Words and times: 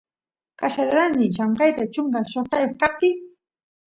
qallarerani 0.59 1.25
llamkayta 1.35 1.83
chunka 1.93 2.19
shoqtayoq 2.31 2.73
kaptiy 2.81 3.15